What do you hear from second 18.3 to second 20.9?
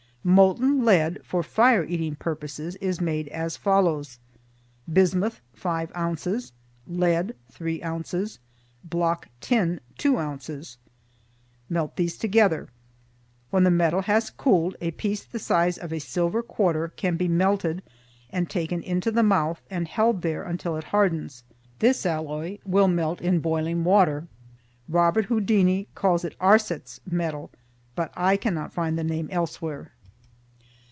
taken into the mouth and held there until it